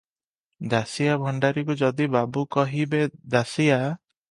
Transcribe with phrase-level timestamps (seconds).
[0.71, 3.05] ଦାସିଆ ଭଣ୍ଡାରିକୁ ଯଦି ବାବୁ କହିବେ,
[3.37, 3.81] 'ଦାସିଆ!